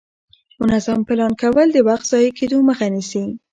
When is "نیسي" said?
2.95-3.23